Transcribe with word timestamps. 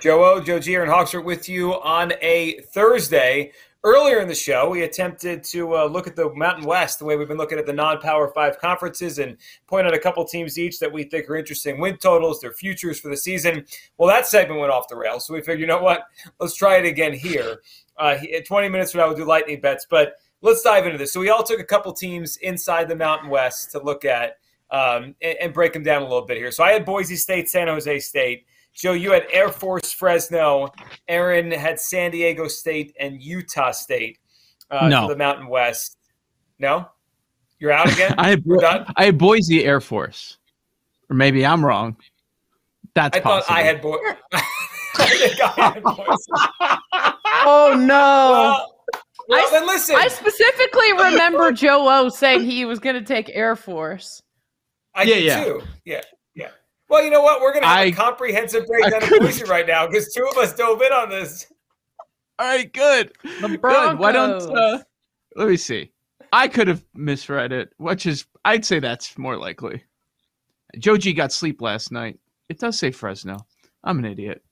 Joe 0.00 0.24
O, 0.24 0.40
Joe 0.40 0.58
G, 0.58 0.76
and 0.76 0.88
Hawksworth 0.88 1.26
with 1.26 1.46
you 1.46 1.74
on 1.74 2.14
a 2.22 2.58
Thursday. 2.72 3.52
Earlier 3.84 4.20
in 4.20 4.28
the 4.28 4.34
show, 4.34 4.70
we 4.70 4.84
attempted 4.84 5.44
to 5.44 5.76
uh, 5.76 5.84
look 5.84 6.06
at 6.06 6.16
the 6.16 6.32
Mountain 6.34 6.64
West 6.64 6.98
the 6.98 7.04
way 7.04 7.18
we've 7.18 7.28
been 7.28 7.36
looking 7.36 7.58
at 7.58 7.66
the 7.66 7.72
non-power 7.74 8.32
five 8.34 8.58
conferences 8.58 9.18
and 9.18 9.36
point 9.66 9.86
out 9.86 9.92
a 9.92 9.98
couple 9.98 10.24
teams 10.24 10.58
each 10.58 10.78
that 10.78 10.90
we 10.90 11.02
think 11.04 11.28
are 11.28 11.36
interesting 11.36 11.78
win 11.78 11.98
totals, 11.98 12.40
their 12.40 12.52
futures 12.52 12.98
for 12.98 13.10
the 13.10 13.16
season. 13.16 13.66
Well, 13.98 14.08
that 14.08 14.26
segment 14.26 14.58
went 14.58 14.72
off 14.72 14.88
the 14.88 14.96
rails, 14.96 15.26
so 15.26 15.34
we 15.34 15.40
figured, 15.40 15.60
you 15.60 15.66
know 15.66 15.82
what? 15.82 16.04
Let's 16.40 16.56
try 16.56 16.78
it 16.78 16.86
again 16.86 17.12
here. 17.12 17.60
Uh, 17.98 18.16
20 18.46 18.70
minutes 18.70 18.92
from 18.92 19.00
now, 19.00 19.08
we'll 19.08 19.18
do 19.18 19.26
lightning 19.26 19.60
bets, 19.60 19.86
but 19.90 20.14
let's 20.40 20.62
dive 20.62 20.86
into 20.86 20.96
this. 20.96 21.12
So 21.12 21.20
we 21.20 21.28
all 21.28 21.42
took 21.42 21.60
a 21.60 21.64
couple 21.64 21.92
teams 21.92 22.38
inside 22.38 22.88
the 22.88 22.96
Mountain 22.96 23.28
West 23.28 23.70
to 23.72 23.82
look 23.82 24.06
at 24.06 24.38
um, 24.70 25.14
and, 25.20 25.36
and 25.42 25.52
break 25.52 25.74
them 25.74 25.82
down 25.82 26.00
a 26.00 26.06
little 26.06 26.24
bit 26.24 26.38
here. 26.38 26.52
So 26.52 26.64
I 26.64 26.72
had 26.72 26.86
Boise 26.86 27.16
State, 27.16 27.50
San 27.50 27.68
Jose 27.68 27.98
State. 27.98 28.46
Joe, 28.74 28.92
you 28.92 29.12
had 29.12 29.26
Air 29.32 29.50
Force 29.50 29.92
Fresno. 29.92 30.68
Aaron 31.08 31.50
had 31.50 31.78
San 31.78 32.10
Diego 32.10 32.48
State 32.48 32.94
and 32.98 33.22
Utah 33.22 33.70
State 33.70 34.18
uh, 34.70 34.88
no. 34.88 35.02
for 35.02 35.14
the 35.14 35.18
Mountain 35.18 35.46
West. 35.46 35.96
No? 36.58 36.88
You're 37.60 37.70
out 37.72 37.92
again? 37.92 38.14
I, 38.18 38.30
had, 38.30 38.44
I 38.96 39.04
had 39.06 39.18
Boise 39.18 39.64
Air 39.64 39.80
Force. 39.80 40.38
Or 41.08 41.14
maybe 41.14 41.46
I'm 41.46 41.64
wrong. 41.64 41.96
That's 42.94 43.16
I 43.16 43.20
possible. 43.20 43.54
thought 43.54 43.58
I 43.58 43.62
had, 43.62 43.80
Bo- 43.80 44.00
I 44.32 45.06
think 45.06 45.40
I 45.40 45.46
had 45.74 45.82
Boise. 45.82 47.18
oh, 47.46 47.74
no. 47.78 47.86
Well, 47.86 48.70
well, 49.28 49.46
I, 49.46 49.50
then 49.50 49.66
listen. 49.66 49.96
I 49.96 50.08
specifically 50.08 50.92
remember 50.92 51.52
Joe 51.52 51.86
O 51.88 52.08
saying 52.08 52.42
he 52.42 52.64
was 52.64 52.78
going 52.78 52.96
to 52.96 53.02
take 53.02 53.30
Air 53.32 53.56
Force. 53.56 54.22
I 54.94 55.02
Yeah, 55.02 55.14
did 55.14 55.24
yeah. 55.24 55.44
too. 55.44 55.62
Yeah, 55.84 55.94
yeah. 55.96 56.02
Well, 56.94 57.04
you 57.04 57.10
know 57.10 57.22
what? 57.22 57.40
We're 57.40 57.52
going 57.52 57.62
to 57.64 57.68
have 57.68 57.78
a 57.78 57.88
I- 57.88 57.90
comprehensive 57.90 58.66
breakdown 58.66 59.02
of 59.02 59.08
couldn't- 59.08 59.26
Boise 59.26 59.44
right 59.44 59.66
now 59.66 59.86
because 59.88 60.14
two 60.14 60.24
of 60.30 60.38
us 60.38 60.54
dove 60.54 60.80
in 60.80 60.92
on 60.92 61.08
this. 61.10 61.52
All 62.38 62.46
right, 62.46 62.72
good. 62.72 63.12
The 63.40 63.48
Good. 63.60 63.98
Why 63.98 64.12
don't 64.12 64.56
uh, 64.56 64.82
let 65.36 65.48
me 65.48 65.56
see? 65.56 65.90
I 66.32 66.46
could 66.48 66.68
have 66.68 66.84
misread 66.94 67.50
it, 67.52 67.72
which 67.78 68.06
is 68.06 68.26
I'd 68.44 68.64
say 68.64 68.78
that's 68.78 69.16
more 69.18 69.36
likely. 69.36 69.82
Joe 70.78 70.96
G 70.96 71.12
got 71.12 71.32
sleep 71.32 71.60
last 71.62 71.90
night. 71.92 72.18
It 72.48 72.58
does 72.58 72.78
say 72.78 72.90
Fresno. 72.90 73.38
I'm 73.84 73.98
an 73.98 74.04
idiot. 74.04 74.42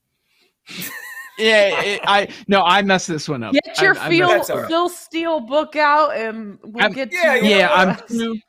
yeah, 1.37 1.81
it, 1.81 2.01
I 2.05 2.27
no, 2.47 2.63
I 2.63 2.81
messed 2.83 3.07
this 3.07 3.27
one 3.27 3.43
up. 3.43 3.53
Get 3.53 3.81
your 3.81 3.97
I, 3.97 4.05
I 4.05 4.09
Phil, 4.09 4.27
messed 4.27 4.37
That's 4.37 4.49
all 4.49 4.57
right. 4.59 4.67
Phil 4.67 4.89
Steele 4.89 5.39
book 5.41 5.75
out 5.75 6.15
and 6.15 6.57
we'll 6.63 6.83
I'm- 6.83 6.93
get 6.93 7.11
to 7.11 7.17
Yeah, 7.17 7.35
you. 7.35 7.43
you 7.43 7.49
yeah, 7.49 7.67
know 7.67 7.73
I'm 7.73 7.97
too. 8.07 8.39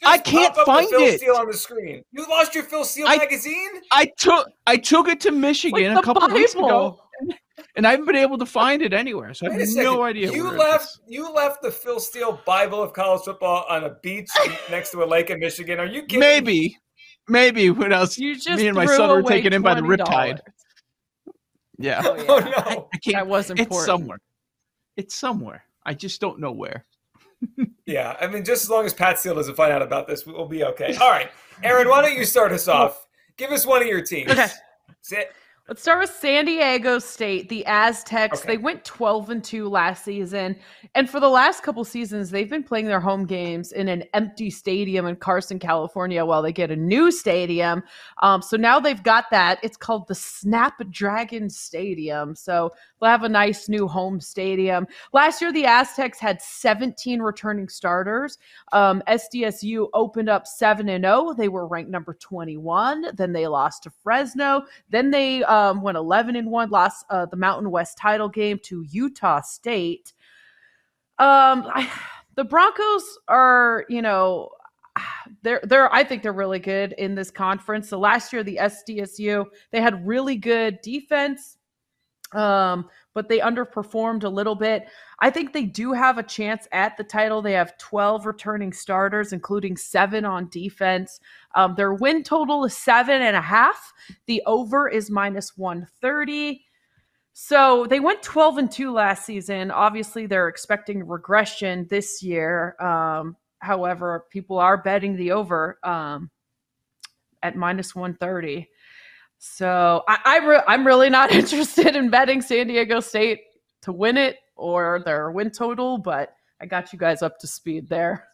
Just 0.00 0.12
I 0.12 0.18
can't 0.18 0.54
pop 0.54 0.58
up 0.60 0.66
the 0.66 0.72
find 0.72 0.88
Phil 0.90 1.00
it. 1.02 1.18
Steele 1.20 1.36
on 1.36 1.46
the 1.46 1.54
screen. 1.56 2.02
You 2.12 2.26
lost 2.28 2.54
your 2.54 2.64
Phil 2.64 2.84
Steele 2.84 3.06
I- 3.08 3.16
magazine? 3.18 3.68
I 3.92 4.06
took 4.18 4.48
I 4.66 4.76
took 4.76 5.08
it 5.08 5.20
to 5.22 5.30
Michigan 5.32 5.94
the 5.94 6.00
a 6.00 6.02
couple 6.02 6.28
weeks 6.28 6.54
ago, 6.54 7.00
and 7.76 7.86
I 7.86 7.90
haven't 7.92 8.06
been 8.06 8.16
able 8.16 8.38
to 8.38 8.46
find 8.46 8.82
it 8.82 8.92
anywhere. 8.92 9.34
So 9.34 9.46
I 9.46 9.50
Wait 9.50 9.62
a 9.62 9.66
have 9.66 9.74
no 9.76 10.02
idea. 10.02 10.30
You 10.32 10.44
where 10.44 10.58
left 10.58 10.84
is. 10.84 11.00
you 11.08 11.32
left 11.32 11.62
the 11.62 11.70
Phil 11.70 12.00
Steele 12.00 12.40
Bible 12.46 12.82
of 12.82 12.92
college 12.92 13.22
football 13.24 13.64
on 13.68 13.84
a 13.84 13.94
beach 14.02 14.28
next 14.70 14.90
to 14.90 15.02
a 15.02 15.06
lake 15.06 15.30
in 15.30 15.38
Michigan. 15.40 15.78
Are 15.80 15.86
you 15.86 16.02
kidding? 16.02 16.20
Maybe, 16.20 16.76
maybe. 17.28 17.70
What 17.70 17.92
else? 17.92 18.18
You 18.18 18.34
just 18.34 18.60
Me 18.60 18.68
and 18.68 18.76
my 18.76 18.86
threw 18.86 18.96
son 18.96 19.08
were 19.10 19.20
away 19.20 19.32
taken 19.34 19.52
in 19.52 19.62
by 19.62 19.74
the 19.74 19.80
$20. 19.82 19.96
riptide. 19.98 20.38
Yeah, 21.80 22.02
Oh, 22.04 22.16
Oh 22.28 22.38
yeah. 22.40 22.62
I, 22.66 22.74
no. 22.74 22.88
I 22.92 22.98
can't. 22.98 23.14
That 23.16 23.26
was 23.28 23.50
important. 23.50 23.72
It's 23.78 23.86
somewhere. 23.86 24.18
It's 24.96 25.14
somewhere. 25.14 25.64
I 25.86 25.94
just 25.94 26.20
don't 26.20 26.40
know 26.40 26.50
where. 26.52 26.84
Yeah, 27.86 28.16
I 28.20 28.26
mean, 28.26 28.44
just 28.44 28.64
as 28.64 28.70
long 28.70 28.84
as 28.84 28.92
Pat 28.92 29.18
Steele 29.18 29.34
doesn't 29.34 29.54
find 29.54 29.72
out 29.72 29.80
about 29.80 30.06
this, 30.06 30.26
we'll 30.26 30.46
be 30.46 30.62
okay. 30.62 30.94
All 31.00 31.10
right, 31.10 31.30
Aaron, 31.62 31.88
why 31.88 32.02
don't 32.02 32.14
you 32.14 32.24
start 32.24 32.52
us 32.52 32.68
oh. 32.68 32.72
off? 32.74 33.06
Give 33.38 33.50
us 33.50 33.64
one 33.64 33.80
of 33.80 33.88
your 33.88 34.02
teams. 34.02 34.30
Okay. 34.30 34.46
Sit. 35.00 35.32
Let's 35.68 35.82
start 35.82 36.00
with 36.00 36.08
San 36.08 36.46
Diego 36.46 36.98
State, 36.98 37.50
the 37.50 37.62
Aztecs. 37.66 38.38
Okay. 38.38 38.54
They 38.54 38.56
went 38.56 38.86
12 38.86 39.28
and 39.28 39.44
2 39.44 39.68
last 39.68 40.02
season. 40.02 40.56
And 40.94 41.10
for 41.10 41.20
the 41.20 41.28
last 41.28 41.62
couple 41.62 41.84
seasons, 41.84 42.30
they've 42.30 42.48
been 42.48 42.62
playing 42.62 42.86
their 42.86 43.00
home 43.00 43.26
games 43.26 43.72
in 43.72 43.86
an 43.88 44.04
empty 44.14 44.48
stadium 44.48 45.04
in 45.04 45.16
Carson, 45.16 45.58
California, 45.58 46.24
while 46.24 46.40
they 46.40 46.54
get 46.54 46.70
a 46.70 46.76
new 46.76 47.10
stadium. 47.10 47.82
Um, 48.22 48.40
so 48.40 48.56
now 48.56 48.80
they've 48.80 49.02
got 49.02 49.26
that. 49.30 49.58
It's 49.62 49.76
called 49.76 50.08
the 50.08 50.14
Snapdragon 50.14 51.50
Stadium. 51.50 52.34
So 52.34 52.72
they'll 52.98 53.10
have 53.10 53.24
a 53.24 53.28
nice 53.28 53.68
new 53.68 53.86
home 53.86 54.22
stadium. 54.22 54.86
Last 55.12 55.42
year, 55.42 55.52
the 55.52 55.66
Aztecs 55.66 56.18
had 56.18 56.40
17 56.40 57.20
returning 57.20 57.68
starters. 57.68 58.38
Um, 58.72 59.02
SDSU 59.06 59.88
opened 59.92 60.30
up 60.30 60.46
7 60.46 60.88
and 60.88 61.04
0. 61.04 61.34
They 61.36 61.48
were 61.48 61.66
ranked 61.66 61.90
number 61.90 62.14
21. 62.14 63.14
Then 63.16 63.34
they 63.34 63.46
lost 63.46 63.82
to 63.82 63.90
Fresno. 63.90 64.62
Then 64.88 65.10
they 65.10 65.44
um, 65.58 65.82
went 65.82 65.96
11 65.96 66.36
and 66.36 66.50
1, 66.50 66.70
lost 66.70 67.04
uh, 67.10 67.26
the 67.26 67.36
Mountain 67.36 67.70
West 67.70 67.98
title 67.98 68.28
game 68.28 68.58
to 68.64 68.84
Utah 68.90 69.40
State. 69.40 70.12
Um, 71.18 71.66
I, 71.74 71.90
the 72.36 72.44
Broncos 72.44 73.18
are, 73.26 73.84
you 73.88 74.02
know, 74.02 74.50
they're 75.42 75.60
they're 75.64 75.92
I 75.94 76.02
think 76.02 76.22
they're 76.22 76.32
really 76.32 76.58
good 76.58 76.92
in 76.98 77.14
this 77.14 77.30
conference. 77.30 77.88
So 77.88 77.98
last 78.00 78.32
year 78.32 78.42
the 78.42 78.58
SDSU 78.60 79.44
they 79.70 79.80
had 79.80 80.06
really 80.06 80.36
good 80.36 80.80
defense, 80.82 81.57
um, 82.32 82.88
but 83.14 83.28
they 83.28 83.38
underperformed 83.40 84.24
a 84.24 84.28
little 84.28 84.54
bit. 84.54 84.88
I 85.20 85.30
think 85.30 85.52
they 85.52 85.64
do 85.64 85.92
have 85.92 86.18
a 86.18 86.22
chance 86.22 86.68
at 86.72 86.96
the 86.96 87.04
title. 87.04 87.42
They 87.42 87.52
have 87.52 87.78
12 87.78 88.26
returning 88.26 88.72
starters, 88.72 89.32
including 89.32 89.76
seven 89.76 90.24
on 90.24 90.48
defense. 90.50 91.20
Um, 91.54 91.74
their 91.74 91.94
win 91.94 92.22
total 92.22 92.64
is 92.64 92.76
seven 92.76 93.22
and 93.22 93.36
a 93.36 93.40
half. 93.40 93.92
The 94.26 94.42
over 94.46 94.88
is 94.88 95.10
minus 95.10 95.56
130. 95.56 96.64
So 97.32 97.86
they 97.88 98.00
went 98.00 98.22
12 98.22 98.58
and 98.58 98.70
2 98.70 98.92
last 98.92 99.24
season. 99.24 99.70
Obviously, 99.70 100.26
they're 100.26 100.48
expecting 100.48 101.06
regression 101.06 101.86
this 101.88 102.22
year. 102.22 102.74
Um, 102.80 103.36
however, 103.60 104.26
people 104.30 104.58
are 104.58 104.76
betting 104.76 105.16
the 105.16 105.32
over 105.32 105.78
um, 105.84 106.30
at 107.42 107.56
minus 107.56 107.94
130. 107.94 108.68
So 109.38 110.02
I, 110.08 110.18
I 110.24 110.38
re- 110.46 110.62
I'm 110.66 110.86
really 110.86 111.10
not 111.10 111.30
interested 111.32 111.96
in 111.96 112.10
betting 112.10 112.42
San 112.42 112.66
Diego 112.66 113.00
State 113.00 113.40
to 113.82 113.92
win 113.92 114.16
it 114.16 114.36
or 114.56 115.02
their 115.04 115.30
win 115.30 115.50
total, 115.50 115.98
but 115.98 116.34
I 116.60 116.66
got 116.66 116.92
you 116.92 116.98
guys 116.98 117.22
up 117.22 117.38
to 117.40 117.46
speed 117.46 117.88
there. 117.88 118.26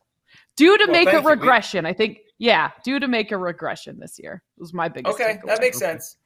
Due 0.56 0.78
to 0.78 0.84
Well, 0.84 0.92
make 0.92 1.08
a 1.08 1.12
thank 1.12 1.22
you. 1.22 1.26
We- 1.28 1.32
regression, 1.32 1.86
I 1.86 1.92
think. 1.92 2.18
Yeah, 2.38 2.70
due 2.84 2.98
to 2.98 3.06
make 3.06 3.30
a 3.30 3.36
regression 3.38 3.98
this 4.00 4.18
year 4.18 4.42
it 4.56 4.60
was 4.60 4.74
my 4.74 4.88
biggest. 4.88 5.14
Okay, 5.14 5.38
that 5.46 5.60
makes 5.60 5.78
sense. 5.78 6.16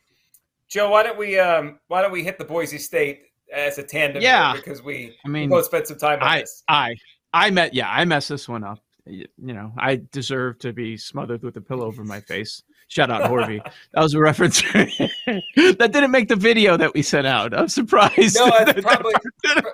Joe, 0.69 0.91
why 0.91 1.03
don't 1.03 1.19
we 1.19 1.39
um 1.39 1.79
why 1.89 2.01
don't 2.03 2.13
we 2.13 2.25
hit 2.25 2.39
the 2.39 2.45
Boise 2.47 2.79
State 2.79 3.25
as 3.53 3.77
a 3.79 3.83
tandem? 3.83 4.23
here 4.23 4.31
Yeah. 4.31 4.55
because 4.55 4.83
we, 4.83 5.09
I 5.25 5.29
we 5.29 5.31
mean, 5.33 5.49
both 5.51 5.67
spent 5.67 5.87
some 5.87 5.99
time 5.99 6.21
on 6.23 6.29
I, 6.29 6.41
this. 6.41 6.63
I, 6.69 6.95
I 7.35 7.51
met. 7.51 7.75
Yeah, 7.75 7.91
I 7.91 8.05
messed 8.07 8.31
this 8.31 8.49
one 8.49 8.65
up. 8.65 8.79
You 9.07 9.27
know, 9.39 9.73
I 9.79 10.01
deserve 10.13 10.59
to 10.61 10.73
be 10.73 10.97
smothered 10.97 11.43
with 11.43 11.57
a 11.57 11.61
pillow 11.63 11.87
over 11.87 12.05
my 12.05 12.21
face. 12.21 12.63
Shout 12.89 13.11
out 13.11 13.31
Horvey. 13.31 13.61
That 13.93 14.03
was 14.03 14.15
a 14.15 14.19
reference 14.21 14.63
that 14.73 15.91
didn't 15.93 16.11
make 16.11 16.29
the 16.29 16.37
video 16.37 16.77
that 16.79 16.95
we 16.95 17.03
sent 17.03 17.27
out. 17.27 17.53
I'm 17.55 17.69
surprised. 17.69 18.37
No, 18.37 18.51
it's 18.53 18.81
probably 18.83 19.13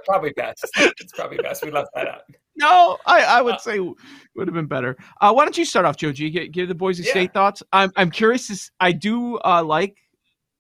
probably 0.05 0.31
best. 0.33 0.65
It's 0.77 1.13
probably 1.13 1.37
best. 1.39 1.65
We 1.65 1.71
left 1.71 1.91
that 1.95 2.09
out. 2.09 2.23
no, 2.57 2.99
I, 3.07 3.23
I 3.23 3.41
would 3.43 3.55
Uh, 3.55 3.59
say 3.59 3.79
would 3.79 4.49
have 4.49 4.55
been 4.55 4.67
better. 4.67 4.97
Uh, 5.21 5.33
why 5.33 5.45
don't 5.45 5.57
you 5.57 5.65
start 5.65 5.87
off, 5.87 5.97
Joe 5.97 6.11
G? 6.11 6.29
Give, 6.29 6.51
give 6.51 6.69
the 6.69 6.75
Boise 6.75 7.05
Yeah. 7.05 7.11
State 7.11 7.33
thoughts. 7.33 7.63
I'm 7.73 7.93
I'm 7.97 8.11
curious. 8.11 8.49
To, 8.49 8.53
s- 8.55 8.71
I 8.81 8.91
do 8.91 9.39
uh, 9.39 9.63
like 9.63 9.97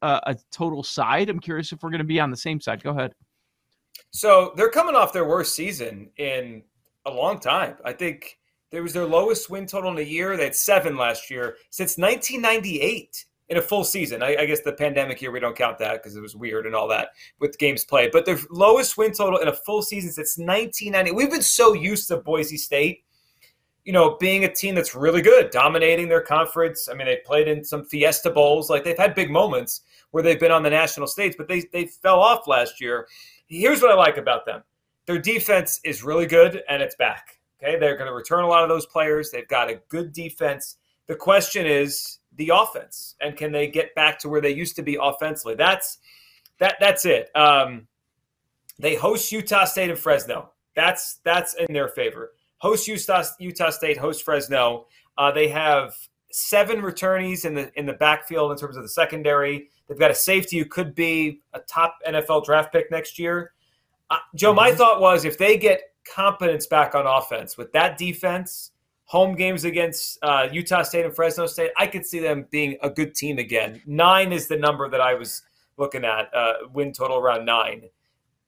uh, 0.03 0.20
a 0.25 0.37
total 0.53 0.84
side. 0.84 1.28
I'm 1.28 1.41
curious 1.41 1.72
if 1.72 1.82
we're 1.82 1.91
going 1.91 1.98
to 1.98 2.04
be 2.04 2.20
on 2.20 2.31
the 2.31 2.37
same 2.37 2.60
side. 2.60 2.84
Go 2.84 2.91
ahead. 2.91 3.14
So 4.10 4.53
they're 4.56 4.70
coming 4.70 4.94
off 4.94 5.12
their 5.12 5.26
worst 5.26 5.56
season 5.56 6.10
in 6.19 6.62
a 7.04 7.10
long 7.10 7.41
time. 7.41 7.76
I 7.84 7.93
think 7.93 8.38
there 8.75 8.83
was 8.83 8.93
their 8.93 9.07
lowest 9.07 9.51
win 9.51 9.67
total 9.67 9.91
in 9.93 9.99
a 9.99 10.03
year. 10.03 10.37
They 10.37 10.45
had 10.45 10.55
seven 10.55 10.97
last 10.97 11.31
year 11.31 11.57
since 11.71 11.97
1998 11.97 13.25
in 13.49 13.59
a 13.59 13.62
full 13.62 13.85
season. 13.85 14.23
I, 14.23 14.37
I 14.37 14.47
guess 14.47 14.61
the 14.61 14.73
pandemic 14.73 15.21
year 15.21 15.31
we 15.31 15.41
don't 15.41 15.57
count 15.57 15.79
that 15.79 16.03
because 16.03 16.17
it 16.17 16.21
was 16.21 16.35
weird 16.35 16.67
and 16.67 16.75
all 16.75 16.89
that 16.89 17.09
with 17.41 17.59
games 17.59 17.85
played. 17.85 18.11
But 18.11 18.25
their 18.26 18.38
lowest 18.50 18.97
win 18.97 19.12
total 19.12 19.38
in 19.38 19.49
a 19.49 19.53
full 19.53 19.82
season 19.82 20.11
since 20.11 20.38
1990. 20.38 21.12
We've 21.12 21.31
been 21.31 21.43
so 21.43 21.75
used 21.75 22.09
to 22.09 22.17
Boise 22.17 22.56
State, 22.56 23.05
you 23.85 23.93
know, 23.93 24.17
being 24.19 24.44
a 24.44 24.53
team 24.53 24.75
that's 24.75 24.94
really 24.94 25.23
good, 25.23 25.50
dominating 25.50 26.09
their 26.09 26.23
conference. 26.23 26.88
I 26.88 26.94
mean, 26.94 27.06
they 27.06 27.20
played 27.25 27.49
in 27.49 27.65
some 27.65 27.85
Fiesta 27.85 28.31
Bowls. 28.31 28.70
Like 28.70 28.82
they've 28.82 28.99
had 28.99 29.15
big 29.15 29.31
moments 29.31 29.82
where 30.11 30.23
they've 30.23 30.41
been 30.41 30.53
on 30.53 30.62
the 30.62 30.70
national 30.70 31.06
stage, 31.06 31.35
but 31.37 31.49
they 31.49 31.65
they 31.73 31.87
fell 31.87 32.20
off 32.20 32.47
last 32.47 32.81
year. 32.81 33.06
Here's 33.47 33.82
what 33.82 33.91
I 33.91 33.94
like 33.94 34.17
about 34.17 34.47
them. 34.47 34.62
Their 35.06 35.19
defense 35.19 35.81
is 35.85 36.03
really 36.03 36.27
good 36.27 36.62
and 36.69 36.82
it's 36.82 36.97
back. 36.97 37.41
Okay. 37.66 37.78
They're 37.78 37.96
going 37.96 38.08
to 38.08 38.14
return 38.14 38.44
a 38.44 38.49
lot 38.49 38.62
of 38.62 38.69
those 38.69 38.87
players. 38.87 39.31
They've 39.31 39.49
got 39.49 39.70
a 39.70 39.81
good 39.88 40.12
defense. 40.12 40.76
The 41.06 41.16
question 41.16 41.66
is 41.66 42.19
the 42.37 42.50
offense 42.55 43.14
and 43.20 43.37
can 43.37 43.52
they 43.52 43.69
get 43.69 43.94
back 43.94 44.19
to 44.20 44.28
where 44.28 44.40
they 44.40 44.50
used 44.50 44.76
to 44.76 44.82
be 44.82 44.99
offensively? 45.00 45.55
That's 45.55 45.99
that 46.58 46.76
that's 46.81 47.05
it. 47.05 47.31
Um, 47.34 47.87
they 48.78 48.94
host 48.94 49.31
Utah 49.32 49.64
State 49.64 49.90
and 49.90 49.99
Fresno. 49.99 50.50
That's 50.75 51.20
that's 51.25 51.55
in 51.55 51.72
their 51.72 51.88
favor. 51.88 52.32
Host 52.58 52.88
Utah, 52.88 53.25
Utah 53.38 53.70
State, 53.70 53.96
host 53.99 54.25
Fresno. 54.25 54.87
Uh, 55.19 55.31
they 55.31 55.49
have 55.49 55.94
seven 56.32 56.81
returnees 56.81 57.44
in 57.44 57.55
the 57.55 57.70
in 57.78 57.87
the 57.87 57.93
backfield 57.93 58.50
in 58.50 58.56
terms 58.56 58.76
of 58.76 58.82
the 58.82 58.88
secondary. 58.88 59.69
They've 59.88 59.99
got 59.99 60.10
a 60.10 60.14
safety 60.14 60.58
who 60.58 60.64
could 60.64 60.94
be 60.94 61.40
a 61.52 61.60
top 61.60 61.96
NFL 62.08 62.44
draft 62.44 62.72
pick 62.72 62.90
next 62.90 63.19
year. 63.19 63.52
Uh, 64.10 64.19
Joe, 64.34 64.50
Mm-hmm. 64.50 64.56
my 64.56 64.72
thought 64.75 65.00
was 65.00 65.25
if 65.25 65.38
they 65.38 65.56
get 65.58 65.81
confidence 66.05 66.67
back 66.67 66.95
on 66.95 67.06
offense 67.06 67.56
with 67.56 67.73
that 67.73 67.99
defense, 67.99 68.73
home 69.05 69.35
games 69.35 69.65
against 69.65 70.19
uh, 70.23 70.49
Utah 70.51 70.83
State 70.83 71.05
and 71.05 71.15
Fresno 71.15 71.47
State, 71.47 71.71
I 71.77 71.87
could 71.87 72.06
see 72.06 72.21
them 72.21 72.47
being 72.51 72.77
a 72.83 72.91
good 72.91 73.15
team 73.15 73.39
again. 73.39 73.83
Nine 73.87 74.33
is 74.33 74.49
the 74.49 74.56
number 74.56 74.89
that 74.89 75.01
I 75.01 75.15
was 75.15 75.43
looking 75.77 76.05
at, 76.05 76.33
uh, 76.35 76.55
win 76.73 76.93
total 76.93 77.19
around 77.19 77.45
nine. 77.45 77.85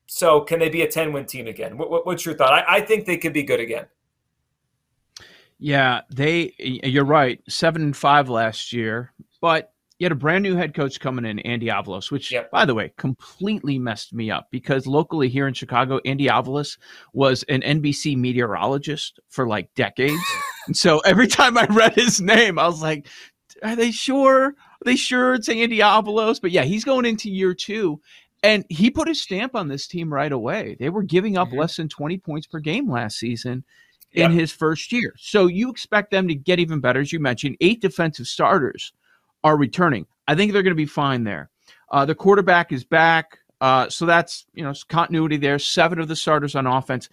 So 0.07 0.41
can 0.41 0.59
they 0.59 0.69
be 0.69 0.81
a 0.83 0.87
10 0.87 1.11
win 1.11 1.25
team 1.25 1.47
again? 1.47 1.77
What, 1.77 1.91
what, 1.91 2.05
what's 2.05 2.25
your 2.25 2.35
thought? 2.35 2.53
I, 2.53 2.77
I 2.77 2.81
think 2.81 3.05
they 3.05 3.17
could 3.17 3.33
be 3.33 3.43
good 3.43 3.59
again. 3.59 3.85
Yeah, 5.59 6.01
they. 6.09 6.53
You're 6.59 7.03
right. 7.03 7.41
Seven 7.49 7.81
and 7.81 7.97
five 7.97 8.29
last 8.29 8.71
year, 8.71 9.11
but 9.41 9.73
you 9.99 10.05
had 10.05 10.11
a 10.11 10.15
brand 10.15 10.43
new 10.43 10.55
head 10.55 10.73
coach 10.75 10.99
coming 10.99 11.25
in, 11.25 11.39
Andy 11.39 11.67
Avalos, 11.67 12.11
which, 12.11 12.31
Yep. 12.31 12.51
by 12.51 12.65
the 12.65 12.75
way, 12.75 12.91
completely 12.97 13.79
messed 13.79 14.13
me 14.13 14.29
up 14.29 14.47
because 14.51 14.85
locally 14.85 15.27
here 15.27 15.47
in 15.47 15.53
Chicago, 15.53 15.99
Andy 16.05 16.27
Avalos 16.27 16.77
was 17.13 17.43
an 17.43 17.61
NBC 17.63 18.15
meteorologist 18.15 19.19
for 19.29 19.47
like 19.47 19.73
decades. 19.75 20.21
and 20.67 20.77
so 20.77 20.99
every 20.99 21.27
time 21.27 21.57
I 21.57 21.65
read 21.65 21.93
his 21.95 22.21
name, 22.21 22.59
I 22.59 22.67
was 22.67 22.81
like, 22.81 23.07
"Are 23.63 23.75
they 23.75 23.89
sure? 23.91 24.45
Are 24.47 24.85
they 24.85 24.95
sure 24.95 25.33
it's 25.33 25.49
Andy 25.49 25.79
Avalos?" 25.79 26.39
But 26.41 26.51
yeah, 26.51 26.63
he's 26.63 26.83
going 26.85 27.05
into 27.05 27.29
year 27.31 27.53
two. 27.53 27.99
And 28.43 28.65
he 28.69 28.91
put 28.91 29.07
his 29.07 29.19
stamp 29.19 29.55
on 29.55 29.67
this 29.67 29.87
team 29.87 30.13
right 30.13 30.31
away. 30.31 30.77
They 30.79 30.89
were 30.89 31.01
giving 31.01 31.37
up 31.37 31.49
Mhm. 31.49 31.57
less 31.57 31.75
than 31.77 31.89
20 31.89 32.19
points 32.19 32.45
per 32.45 32.59
game 32.59 32.87
last 32.89 33.17
season 33.17 33.63
Yep. 34.13 34.29
in 34.29 34.37
his 34.37 34.51
first 34.51 34.91
year. 34.91 35.15
So 35.17 35.47
you 35.47 35.71
expect 35.71 36.11
them 36.11 36.27
to 36.27 36.35
get 36.35 36.59
even 36.59 36.79
better. 36.79 36.99
As 36.99 37.11
you 37.11 37.19
mentioned, 37.19 37.57
eight 37.61 37.81
defensive 37.81 38.27
starters 38.27 38.93
are 39.43 39.57
returning. 39.57 40.05
I 40.27 40.35
think 40.35 40.51
they're 40.51 40.63
going 40.63 40.71
to 40.71 40.75
be 40.75 40.85
fine 40.85 41.23
there. 41.23 41.49
Uh, 41.91 42.05
the 42.05 42.15
quarterback 42.15 42.71
is 42.71 42.83
back. 42.83 43.39
Uh, 43.59 43.89
so 43.89 44.05
that's, 44.05 44.45
you 44.53 44.63
know, 44.63 44.73
continuity 44.87 45.37
there. 45.37 45.57
Seven 45.57 45.99
of 45.99 46.07
the 46.07 46.15
starters 46.15 46.55
on 46.55 46.67
offense. 46.67 47.09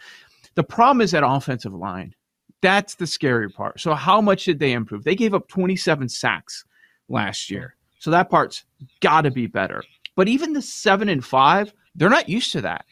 The 0.55 0.65
problem 0.65 1.01
is 1.01 1.13
that 1.13 1.25
offensive 1.25 1.73
line. 1.73 2.15
That's 2.61 2.95
the 2.95 3.07
scary 3.07 3.51
part. 3.51 3.81
So 3.81 3.95
how 3.95 4.21
much 4.21 4.45
did 4.45 4.59
they 4.59 4.73
improve? 4.73 5.05
They 5.05 5.15
gave 5.15 5.35
up 5.35 5.49
27 5.49 6.09
sacks 6.09 6.65
last 7.09 7.51
year. 7.51 7.77
So 7.99 8.11
that 8.11 8.31
part's 8.31 8.65
got 9.01 9.23
to 9.23 9.31
be 9.31 9.47
better. 9.47 9.83
But 10.17 10.29
even 10.29 10.53
the 10.53 10.63
seven 10.63 11.09
and 11.09 11.25
five, 11.25 11.73
they're 11.95 12.11
not 12.11 12.29
used 12.29 12.53
to 12.53 12.61
that. 12.63 12.85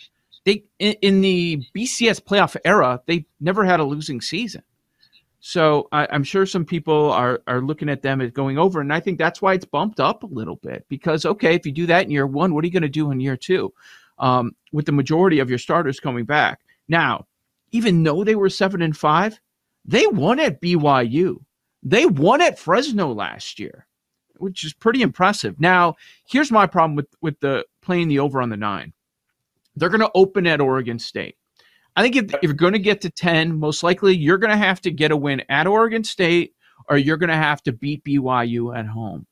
They 0.44 0.64
in, 0.78 0.94
in 1.02 1.20
the 1.20 1.62
BCS 1.76 2.20
playoff 2.20 2.56
era, 2.64 3.00
they 3.06 3.26
never 3.40 3.64
had 3.64 3.80
a 3.80 3.84
losing 3.84 4.20
season. 4.20 4.62
So 5.44 5.88
I, 5.90 6.06
I'm 6.08 6.22
sure 6.22 6.46
some 6.46 6.64
people 6.64 7.10
are 7.10 7.42
are 7.48 7.60
looking 7.60 7.88
at 7.88 8.00
them 8.00 8.20
as 8.20 8.30
going 8.30 8.58
over, 8.58 8.80
and 8.80 8.92
I 8.92 9.00
think 9.00 9.18
that's 9.18 9.42
why 9.42 9.54
it's 9.54 9.64
bumped 9.64 9.98
up 9.98 10.22
a 10.22 10.26
little 10.26 10.54
bit. 10.54 10.86
Because 10.88 11.26
okay, 11.26 11.56
if 11.56 11.66
you 11.66 11.72
do 11.72 11.84
that 11.86 12.04
in 12.04 12.12
year 12.12 12.28
one, 12.28 12.54
what 12.54 12.62
are 12.62 12.66
you 12.68 12.72
going 12.72 12.82
to 12.84 12.88
do 12.88 13.10
in 13.10 13.18
year 13.18 13.36
two? 13.36 13.74
Um, 14.20 14.54
with 14.72 14.86
the 14.86 14.92
majority 14.92 15.40
of 15.40 15.50
your 15.50 15.58
starters 15.58 15.98
coming 15.98 16.24
back 16.24 16.60
now, 16.86 17.26
even 17.72 18.04
though 18.04 18.22
they 18.22 18.36
were 18.36 18.48
seven 18.48 18.82
and 18.82 18.96
five, 18.96 19.40
they 19.84 20.06
won 20.06 20.38
at 20.38 20.60
BYU. 20.60 21.38
They 21.82 22.06
won 22.06 22.40
at 22.40 22.56
Fresno 22.56 23.12
last 23.12 23.58
year, 23.58 23.88
which 24.36 24.62
is 24.64 24.72
pretty 24.72 25.02
impressive. 25.02 25.58
Now, 25.58 25.96
here's 26.24 26.52
my 26.52 26.68
problem 26.68 26.94
with 26.94 27.08
with 27.20 27.40
the 27.40 27.66
playing 27.80 28.06
the 28.06 28.20
over 28.20 28.40
on 28.40 28.50
the 28.50 28.56
nine. 28.56 28.92
They're 29.74 29.88
going 29.88 30.02
to 30.02 30.10
open 30.14 30.46
at 30.46 30.60
Oregon 30.60 31.00
State. 31.00 31.34
I 31.94 32.02
think 32.02 32.16
if, 32.16 32.34
if 32.34 32.42
you're 32.44 32.54
going 32.54 32.72
to 32.72 32.78
get 32.78 33.02
to 33.02 33.10
10, 33.10 33.58
most 33.58 33.82
likely 33.82 34.16
you're 34.16 34.38
going 34.38 34.50
to 34.50 34.56
have 34.56 34.80
to 34.82 34.90
get 34.90 35.10
a 35.10 35.16
win 35.16 35.42
at 35.48 35.66
Oregon 35.66 36.04
State 36.04 36.54
or 36.88 36.96
you're 36.96 37.16
going 37.16 37.28
to 37.30 37.36
have 37.36 37.62
to 37.64 37.72
beat 37.72 38.04
BYU 38.04 38.76
at 38.76 38.86
home. 38.86 39.26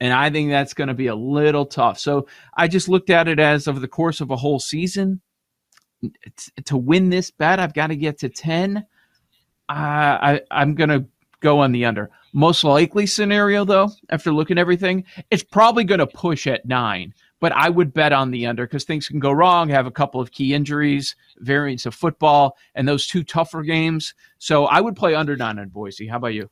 And 0.00 0.12
I 0.14 0.30
think 0.30 0.50
that's 0.50 0.72
going 0.72 0.88
to 0.88 0.94
be 0.94 1.08
a 1.08 1.14
little 1.14 1.66
tough. 1.66 1.98
So 1.98 2.26
I 2.56 2.68
just 2.68 2.88
looked 2.88 3.10
at 3.10 3.28
it 3.28 3.38
as 3.38 3.68
over 3.68 3.78
the 3.78 3.88
course 3.88 4.20
of 4.20 4.30
a 4.30 4.36
whole 4.36 4.58
season. 4.58 5.20
To 6.64 6.78
win 6.78 7.10
this 7.10 7.30
bet, 7.30 7.60
I've 7.60 7.74
got 7.74 7.88
to 7.88 7.96
get 7.96 8.18
to 8.20 8.30
10. 8.30 8.78
Uh, 8.78 8.82
I, 9.68 10.40
I'm 10.50 10.74
going 10.74 10.88
to 10.88 11.04
go 11.40 11.60
on 11.60 11.72
the 11.72 11.84
under. 11.84 12.10
Most 12.32 12.64
likely 12.64 13.06
scenario, 13.06 13.66
though, 13.66 13.90
after 14.08 14.32
looking 14.32 14.56
at 14.56 14.62
everything, 14.62 15.04
it's 15.30 15.42
probably 15.42 15.84
going 15.84 15.98
to 15.98 16.06
push 16.06 16.46
at 16.46 16.64
nine 16.64 17.12
but 17.40 17.52
I 17.52 17.68
would 17.70 17.92
bet 17.92 18.12
on 18.12 18.30
the 18.30 18.46
under 18.46 18.66
because 18.66 18.84
things 18.84 19.08
can 19.08 19.18
go 19.18 19.32
wrong. 19.32 19.68
Have 19.70 19.86
a 19.86 19.90
couple 19.90 20.20
of 20.20 20.30
key 20.30 20.54
injuries, 20.54 21.16
variants 21.38 21.86
of 21.86 21.94
football, 21.94 22.56
and 22.74 22.86
those 22.86 23.06
two 23.06 23.24
tougher 23.24 23.62
games. 23.62 24.14
So 24.38 24.66
I 24.66 24.80
would 24.80 24.94
play 24.94 25.14
under 25.14 25.36
nine 25.36 25.58
in 25.58 25.68
Boise. 25.70 26.06
How 26.06 26.18
about 26.18 26.34
you? 26.34 26.48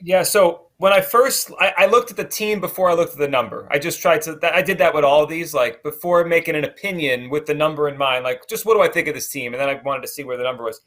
Yeah. 0.00 0.22
So 0.22 0.68
when 0.78 0.92
I 0.92 1.00
first, 1.00 1.50
I, 1.60 1.72
I 1.78 1.86
looked 1.86 2.10
at 2.10 2.16
the 2.16 2.24
team 2.24 2.60
before 2.60 2.90
I 2.90 2.94
looked 2.94 3.12
at 3.12 3.18
the 3.18 3.28
number. 3.28 3.68
I 3.70 3.78
just 3.78 4.00
tried 4.00 4.22
to, 4.22 4.38
I 4.42 4.62
did 4.62 4.78
that 4.78 4.94
with 4.94 5.04
all 5.04 5.26
these, 5.26 5.54
like 5.54 5.82
before 5.82 6.24
making 6.24 6.56
an 6.56 6.64
opinion 6.64 7.30
with 7.30 7.46
the 7.46 7.54
number 7.54 7.88
in 7.88 7.96
mind, 7.96 8.24
like 8.24 8.48
just 8.48 8.64
what 8.66 8.74
do 8.74 8.82
I 8.82 8.88
think 8.88 9.08
of 9.08 9.14
this 9.14 9.28
team? 9.28 9.52
And 9.52 9.60
then 9.60 9.68
I 9.68 9.80
wanted 9.82 10.02
to 10.02 10.08
see 10.08 10.24
where 10.24 10.36
the 10.36 10.42
number 10.42 10.64
was. 10.64 10.80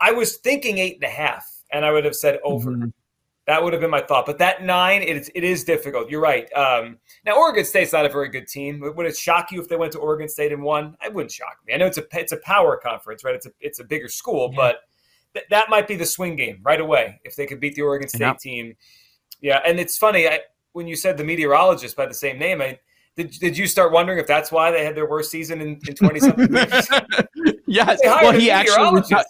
I 0.00 0.12
was 0.12 0.36
thinking 0.36 0.78
eight 0.78 0.96
and 0.96 1.04
a 1.04 1.08
half, 1.08 1.48
and 1.70 1.84
I 1.84 1.92
would 1.92 2.04
have 2.04 2.16
said 2.16 2.38
over. 2.44 2.70
Mhm. 2.70 2.92
That 3.46 3.62
would 3.62 3.72
have 3.72 3.82
been 3.82 3.90
my 3.90 4.02
thought. 4.02 4.24
But 4.24 4.38
that 4.38 4.62
nine, 4.62 5.02
it 5.02 5.16
is, 5.16 5.30
it 5.34 5.42
is 5.42 5.64
difficult. 5.64 6.08
You're 6.08 6.20
right. 6.20 6.50
Um, 6.52 6.98
now, 7.26 7.36
Oregon 7.36 7.64
State's 7.64 7.92
not 7.92 8.06
a 8.06 8.08
very 8.08 8.28
good 8.28 8.46
team. 8.46 8.80
Would 8.94 9.04
it 9.06 9.16
shock 9.16 9.50
you 9.50 9.60
if 9.60 9.68
they 9.68 9.74
went 9.76 9.92
to 9.92 9.98
Oregon 9.98 10.28
State 10.28 10.52
and 10.52 10.62
won? 10.62 10.96
It 11.04 11.12
wouldn't 11.12 11.32
shock 11.32 11.56
me. 11.66 11.74
I 11.74 11.76
know 11.76 11.86
it's 11.86 11.98
a 11.98 12.04
it's 12.12 12.30
a 12.32 12.36
power 12.38 12.76
conference, 12.76 13.24
right? 13.24 13.34
It's 13.34 13.46
a 13.46 13.50
it's 13.60 13.80
a 13.80 13.84
bigger 13.84 14.08
school, 14.08 14.50
Yeah. 14.52 14.56
but 14.56 14.76
th- 15.34 15.46
that 15.50 15.68
might 15.70 15.88
be 15.88 15.96
the 15.96 16.06
swing 16.06 16.36
game 16.36 16.60
right 16.62 16.80
away 16.80 17.20
if 17.24 17.34
they 17.34 17.46
could 17.46 17.58
beat 17.58 17.74
the 17.74 17.82
Oregon 17.82 18.08
State 18.08 18.20
Yep. 18.20 18.38
team. 18.38 18.76
Yeah, 19.40 19.60
and 19.66 19.80
it's 19.80 19.98
funny 19.98 20.28
I, 20.28 20.38
when 20.72 20.86
you 20.86 20.94
said 20.94 21.16
the 21.16 21.24
meteorologist 21.24 21.96
by 21.96 22.06
the 22.06 22.14
same 22.14 22.38
name. 22.38 22.62
I 22.62 22.78
did. 23.16 23.32
Did 23.32 23.58
you 23.58 23.66
start 23.66 23.90
wondering 23.90 24.18
if 24.20 24.26
that's 24.28 24.52
why 24.52 24.70
they 24.70 24.84
had 24.84 24.94
their 24.94 25.08
worst 25.08 25.32
season 25.32 25.60
in 25.60 25.80
twenty 25.80 26.20
something 26.20 26.54
years? 26.54 26.88
yes. 27.66 27.98
Well, 28.04 28.32
he 28.32 28.52
actually 28.52 29.00
reti- 29.00 29.24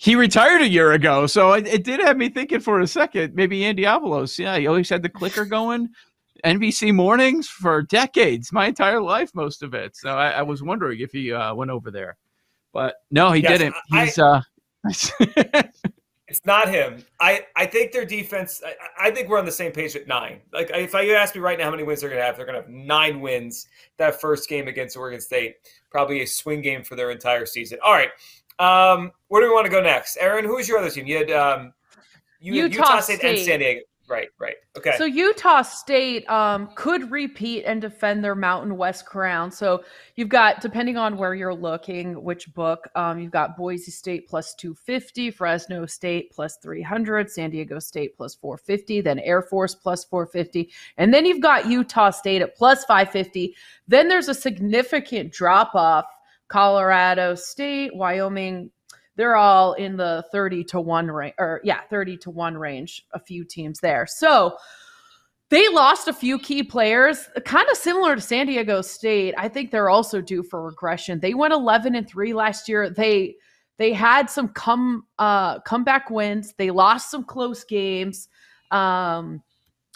he 0.00 0.14
retired 0.14 0.62
a 0.62 0.68
year 0.68 0.92
ago, 0.92 1.26
so 1.26 1.52
it, 1.54 1.66
it 1.66 1.82
did 1.84 1.98
have 2.00 2.16
me 2.16 2.28
thinking 2.28 2.60
for 2.60 2.78
a 2.80 2.86
second. 2.86 3.34
Maybe 3.34 3.64
Andy 3.64 3.82
Avalos. 3.82 4.38
Yeah, 4.38 4.56
he 4.56 4.66
always 4.68 4.88
had 4.88 5.02
the 5.02 5.08
clicker 5.08 5.44
going. 5.44 5.88
NBC 6.44 6.94
mornings 6.94 7.48
for 7.48 7.82
decades, 7.82 8.52
my 8.52 8.66
entire 8.68 9.00
life, 9.02 9.30
most 9.34 9.64
of 9.64 9.74
it. 9.74 9.96
So 9.96 10.10
I, 10.10 10.30
I 10.30 10.42
was 10.42 10.62
wondering 10.62 11.00
if 11.00 11.10
he 11.10 11.32
uh, 11.32 11.52
went 11.52 11.72
over 11.72 11.90
there, 11.90 12.16
but 12.72 12.94
no, 13.10 13.32
he 13.32 13.42
Yes, 13.42 13.58
didn't. 13.58 13.74
I- 13.92 14.04
He's 14.04 14.18
uh, 14.18 14.40
It's 16.28 16.44
not 16.44 16.68
him. 16.68 17.02
I, 17.22 17.46
I 17.56 17.64
think 17.64 17.90
their 17.92 18.04
defense. 18.04 18.60
I, 18.64 19.06
I 19.06 19.10
think 19.10 19.30
we're 19.30 19.38
on 19.38 19.46
the 19.46 19.50
same 19.50 19.72
page 19.72 19.96
at 19.96 20.06
nine. 20.06 20.42
Like 20.52 20.70
if 20.74 20.94
I 20.94 21.00
you 21.00 21.14
ask 21.14 21.34
me 21.34 21.40
right 21.40 21.56
now 21.58 21.64
how 21.64 21.70
many 21.70 21.84
wins 21.84 22.02
they're 22.02 22.10
going 22.10 22.20
to 22.20 22.24
have, 22.26 22.36
they're 22.36 22.44
going 22.44 22.56
to 22.56 22.60
have 22.60 22.70
nine 22.70 23.22
wins. 23.22 23.66
That 23.96 24.20
first 24.20 24.46
game 24.46 24.68
against 24.68 24.94
Oregon 24.94 25.22
State, 25.22 25.56
probably 25.90 26.20
a 26.20 26.26
swing 26.26 26.60
game 26.60 26.84
for 26.84 26.96
their 26.96 27.10
entire 27.10 27.46
season. 27.46 27.78
All 27.82 27.94
right, 27.94 28.10
um, 28.58 29.12
where 29.28 29.42
do 29.42 29.48
we 29.48 29.54
want 29.54 29.66
to 29.66 29.70
go 29.70 29.80
next? 29.80 30.16
Aaron, 30.18 30.44
who's 30.44 30.68
your 30.68 30.78
other 30.78 30.90
team? 30.90 31.06
You 31.06 31.18
had 31.18 31.30
um, 31.30 31.72
you 32.40 32.62
had 32.62 32.72
Utah 32.72 32.82
Utah 32.84 33.00
State, 33.00 33.24
and 33.24 33.38
San 33.38 33.58
Diego. 33.60 33.80
Right, 34.08 34.28
right. 34.38 34.54
Okay. 34.76 34.94
So 34.96 35.04
Utah 35.04 35.60
State 35.60 36.28
um, 36.30 36.70
could 36.74 37.10
repeat 37.10 37.64
and 37.64 37.78
defend 37.78 38.24
their 38.24 38.34
Mountain 38.34 38.74
West 38.78 39.04
crown. 39.04 39.50
So 39.50 39.84
you've 40.16 40.30
got, 40.30 40.62
depending 40.62 40.96
on 40.96 41.18
where 41.18 41.34
you're 41.34 41.54
looking, 41.54 42.22
which 42.22 42.52
book, 42.54 42.88
um, 42.94 43.18
you've 43.18 43.32
got 43.32 43.54
Boise 43.54 43.90
State 43.90 44.26
plus 44.26 44.54
250, 44.54 45.30
Fresno 45.30 45.84
State 45.84 46.32
plus 46.32 46.56
300, 46.62 47.30
San 47.30 47.50
Diego 47.50 47.78
State 47.78 48.16
plus 48.16 48.34
450, 48.34 49.02
then 49.02 49.18
Air 49.18 49.42
Force 49.42 49.74
plus 49.74 50.04
450, 50.06 50.70
and 50.96 51.12
then 51.12 51.26
you've 51.26 51.42
got 51.42 51.66
Utah 51.66 52.08
State 52.08 52.40
at 52.40 52.56
plus 52.56 52.86
550. 52.86 53.54
Then 53.88 54.08
there's 54.08 54.28
a 54.28 54.34
significant 54.34 55.32
drop 55.32 55.74
off. 55.74 56.06
Colorado 56.48 57.34
State, 57.34 57.94
Wyoming, 57.94 58.70
they're 59.18 59.36
all 59.36 59.74
in 59.74 59.96
the 59.96 60.24
30 60.32 60.64
to 60.64 60.80
1 60.80 61.08
range 61.08 61.34
or 61.38 61.60
yeah 61.64 61.80
30 61.90 62.16
to 62.18 62.30
1 62.30 62.56
range 62.56 63.04
a 63.12 63.18
few 63.18 63.44
teams 63.44 63.80
there. 63.80 64.06
So 64.06 64.56
they 65.50 65.68
lost 65.70 66.08
a 66.08 66.12
few 66.12 66.38
key 66.38 66.62
players 66.62 67.28
kind 67.44 67.68
of 67.68 67.76
similar 67.76 68.14
to 68.14 68.20
san 68.20 68.46
diego 68.46 68.80
state. 68.80 69.34
I 69.36 69.48
think 69.48 69.70
they're 69.70 69.90
also 69.90 70.20
due 70.20 70.42
for 70.44 70.62
regression. 70.62 71.20
They 71.20 71.34
went 71.34 71.52
11 71.52 71.96
and 71.96 72.08
3 72.08 72.32
last 72.32 72.68
year. 72.68 72.88
They 72.88 73.34
they 73.76 73.92
had 73.92 74.30
some 74.30 74.48
come 74.48 75.04
uh 75.18 75.60
comeback 75.60 76.10
wins. 76.10 76.54
They 76.56 76.70
lost 76.70 77.10
some 77.10 77.24
close 77.24 77.64
games. 77.64 78.28
Um 78.70 79.42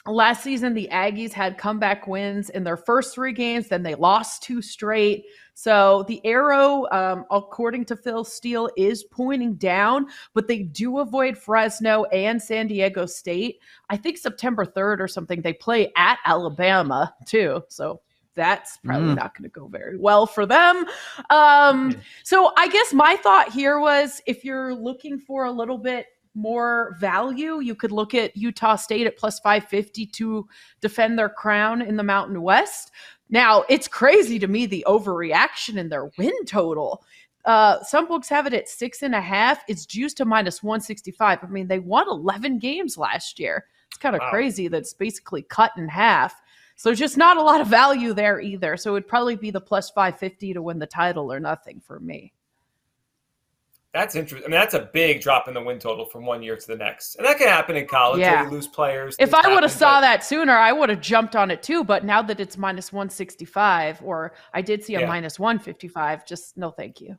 last 0.07 0.43
season 0.43 0.75
the 0.75 0.89
aggies 0.91 1.33
had 1.33 1.59
comeback 1.59 2.07
wins 2.07 2.51
in 2.51 2.65
their 2.65 2.77
first 2.77 3.15
three 3.15 3.33
games 3.33 3.69
then 3.69 3.83
they 3.83 3.95
lost 3.95 4.43
two 4.43 4.61
straight 4.61 5.25
so 5.55 6.05
the 6.09 6.25
arrow, 6.25 6.87
um, 6.93 7.25
according 7.31 7.85
to 7.87 7.97
Phil 7.97 8.25
Steele, 8.25 8.71
is 8.77 9.05
pointing 9.05 9.55
down, 9.55 10.07
but 10.35 10.49
they 10.49 10.61
do 10.61 10.99
avoid 11.01 11.37
Fresno 11.37 12.05
and 12.05 12.41
San 12.41 12.67
Diego 12.69 13.07
State. 13.07 13.59
I 13.91 13.97
think 13.97 14.17
September 14.17 14.65
3rd 14.65 15.01
or 15.01 15.09
something, 15.09 15.43
they 15.43 15.53
play 15.53 15.93
at 15.97 16.19
Alabama 16.25 17.15
too. 17.27 17.63
So 17.69 18.01
that's 18.35 18.79
probably 18.79 19.13
Mm. 19.13 19.17
not 19.17 19.37
going 19.37 19.43
to 19.43 19.51
go 19.51 19.67
very 19.67 19.99
well 19.99 20.27
for 20.27 20.47
them. 20.47 20.87
Um, 21.29 21.95
so 22.23 22.53
I 22.57 22.67
guess 22.69 22.95
my 22.95 23.17
thought 23.17 23.53
here 23.53 23.79
was 23.79 24.23
if 24.27 24.45
you're 24.45 24.75
looking 24.75 25.19
for 25.19 25.45
a 25.45 25.53
little 25.53 25.77
bit 25.77 26.07
more 26.35 26.97
value. 26.99 27.61
You 27.61 27.75
could 27.75 27.93
look 27.93 28.15
at 28.15 28.37
Utah 28.37 28.77
State 28.77 29.07
at 29.07 29.17
plus 29.17 29.39
550 29.41 30.07
to 30.07 30.49
defend 30.81 31.19
their 31.19 31.29
crown 31.29 31.83
in 31.83 31.97
the 31.97 32.03
Mountain 32.03 32.41
West. 32.43 32.91
Now, 33.31 33.65
it's 33.69 33.89
crazy 33.89 34.39
to 34.39 34.47
me 34.47 34.67
the 34.67 34.85
overreaction 34.87 35.77
in 35.77 35.89
their 35.89 36.11
win 36.19 36.45
total. 36.47 37.05
Uh, 37.45 37.83
some 37.83 38.07
books 38.07 38.29
have 38.29 38.47
it 38.47 38.55
at 38.55 38.69
six 38.69 39.03
and 39.03 39.15
a 39.15 39.21
half. 39.21 39.65
It's 39.69 39.87
juiced 39.87 40.19
to 40.19 40.25
minus 40.25 40.63
165. 40.63 41.39
I 41.43 41.47
mean, 41.49 41.67
they 41.67 41.79
won 41.79 42.09
11 42.09 42.59
games 42.59 42.97
last 42.97 43.39
year. 43.39 43.67
It's 43.89 43.99
kind 43.99 44.15
of 44.15 44.21
wow. 44.21 44.31
crazy 44.31 44.69
that 44.69 44.77
it's 44.77 44.95
basically 44.95 45.43
cut 45.43 45.73
in 45.77 45.89
half. 45.89 46.41
So 46.77 46.95
just 46.95 47.17
not 47.17 47.37
a 47.37 47.43
lot 47.43 47.61
of 47.61 47.67
value 47.69 48.13
there 48.13 48.41
either. 48.41 48.77
So 48.77 48.97
it'd 48.97 49.09
probably 49.09 49.37
be 49.37 49.51
the 49.51 49.61
plus 49.61 49.91
550 49.91 50.55
to 50.55 50.63
win 50.63 50.79
the 50.79 50.87
title 50.87 51.33
or 51.33 51.41
nothing 51.41 51.81
for 51.81 52.01
me. 52.01 52.33
That's 53.93 54.15
interesting. 54.15 54.47
I 54.47 54.51
mean, 54.51 54.59
that's 54.59 54.73
a 54.73 54.89
big 54.93 55.21
drop 55.21 55.49
in 55.49 55.55
the 55.55 55.63
win 55.63 55.79
total 55.79 56.07
from 56.07 56.25
one 56.25 56.43
year 56.43 56.57
to 56.57 56.67
the 56.67 56.77
next, 56.77 57.17
and 57.17 57.27
that 57.27 57.37
can 57.37 57.49
happen 57.49 57.77
in 57.77 57.87
college. 57.87 58.21
Yeah. 58.21 58.45
You 58.45 58.51
lose 58.51 58.67
players. 58.67 59.15
If 59.19 59.35
I 59.35 59.53
would 59.53 59.63
have 59.63 59.73
saw 59.73 59.97
but... 59.97 60.01
that 60.01 60.25
sooner, 60.25 60.55
I 60.55 60.73
would 60.73 60.89
have 60.89 61.03
jumped 61.03 61.37
on 61.37 61.51
it 61.51 61.63
too. 61.63 61.85
But 61.85 62.03
now 62.03 62.23
that 62.23 62.41
it's 62.41 62.57
minus 62.57 62.91
one 62.91 63.11
sixty 63.11 63.45
five, 63.45 64.01
or 64.03 64.33
I 64.55 64.63
did 64.63 64.83
see 64.83 64.95
a 64.95 65.01
yeah. 65.01 65.07
minus 65.07 65.39
one 65.39 65.59
fifty 65.59 65.89
five, 65.89 66.25
just 66.25 66.57
no, 66.57 66.71
thank 66.71 67.03
you. 67.03 67.19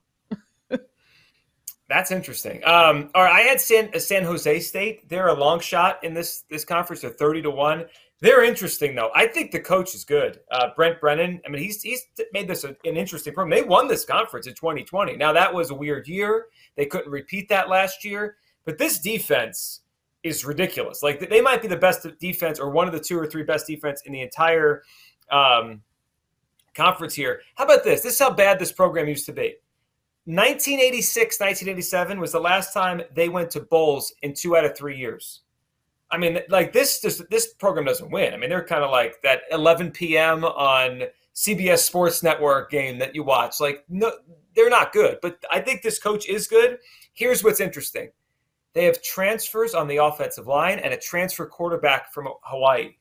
that's 1.87 2.09
interesting. 2.09 2.63
Um, 2.65 3.11
all 3.13 3.23
right, 3.23 3.33
I 3.33 3.41
had 3.41 3.61
San 3.61 3.99
San 3.99 4.23
Jose 4.23 4.59
State. 4.61 5.07
They're 5.07 5.27
a 5.27 5.39
long 5.39 5.59
shot 5.59 6.03
in 6.03 6.15
this 6.15 6.43
this 6.49 6.65
conference. 6.65 7.03
They're 7.03 7.11
thirty 7.11 7.43
to 7.43 7.51
one. 7.51 7.85
They're 8.23 8.45
interesting 8.45 8.95
though. 8.95 9.11
I 9.13 9.27
think 9.27 9.51
the 9.51 9.59
coach 9.59 9.93
is 9.93 10.05
good. 10.05 10.39
Uh, 10.49 10.69
Brent 10.77 11.01
Brennan. 11.01 11.41
I 11.45 11.49
mean, 11.49 11.61
he's 11.61 11.81
he's 11.81 12.05
made 12.31 12.47
this 12.47 12.63
a, 12.63 12.69
an 12.85 12.95
interesting 12.95 13.33
program. 13.33 13.49
They 13.59 13.67
won 13.67 13.89
this 13.89 14.05
conference 14.05 14.47
in 14.47 14.53
2020. 14.53 15.17
Now 15.17 15.33
that 15.33 15.53
was 15.53 15.71
a 15.71 15.75
weird 15.75 16.07
year. 16.07 16.45
They 16.77 16.85
couldn't 16.85 17.11
repeat 17.11 17.49
that 17.49 17.67
last 17.67 18.05
year. 18.05 18.37
But 18.63 18.77
this 18.77 18.99
defense 18.99 19.81
is 20.23 20.45
ridiculous. 20.45 21.03
Like 21.03 21.29
they 21.29 21.41
might 21.41 21.61
be 21.61 21.67
the 21.67 21.75
best 21.75 22.07
defense 22.21 22.61
or 22.61 22.69
one 22.69 22.87
of 22.87 22.93
the 22.93 22.99
two 23.01 23.19
or 23.19 23.27
three 23.27 23.43
best 23.43 23.67
defense 23.67 24.03
in 24.05 24.13
the 24.13 24.21
entire 24.21 24.83
um, 25.29 25.81
conference 26.75 27.13
here. 27.13 27.41
How 27.55 27.65
about 27.65 27.83
this? 27.83 28.03
This 28.03 28.13
is 28.13 28.19
how 28.19 28.31
bad 28.31 28.57
this 28.57 28.71
program 28.71 29.09
used 29.09 29.25
to 29.25 29.33
be. 29.33 29.55
1986, 30.27 31.41
1987 31.41 32.21
was 32.21 32.31
the 32.31 32.39
last 32.39 32.73
time 32.73 33.01
they 33.13 33.27
went 33.27 33.51
to 33.51 33.59
bowls 33.59 34.13
in 34.21 34.33
two 34.33 34.55
out 34.55 34.63
of 34.63 34.77
three 34.77 34.97
years. 34.97 35.41
I 36.13 36.17
mean, 36.17 36.39
like 36.47 36.73
this, 36.73 36.99
this 37.31 37.53
program 37.55 37.85
doesn't 37.85 38.11
win. 38.11 38.35
I 38.35 38.37
mean, 38.37 38.51
they're 38.51 38.63
kind 38.63 38.83
of 38.83 38.91
like 38.91 39.19
that 39.23 39.41
11 39.49 39.89
p.m. 39.89 40.45
on 40.45 41.01
CBS 41.33 41.79
Sports 41.79 42.21
Network 42.21 42.69
game 42.69 42.99
that 42.99 43.15
you 43.15 43.23
watch. 43.23 43.59
Like, 43.59 43.83
no, 43.89 44.11
they're 44.55 44.69
not 44.69 44.93
good. 44.93 45.17
But 45.23 45.43
I 45.49 45.59
think 45.59 45.81
this 45.81 45.97
coach 45.97 46.27
is 46.29 46.47
good. 46.47 46.77
Here's 47.13 47.43
what's 47.43 47.59
interesting: 47.59 48.11
they 48.73 48.85
have 48.85 49.01
transfers 49.01 49.73
on 49.73 49.87
the 49.87 49.97
offensive 49.97 50.45
line 50.45 50.77
and 50.77 50.93
a 50.93 50.97
transfer 50.97 51.47
quarterback 51.47 52.13
from 52.13 52.27
Hawaii. 52.43 52.91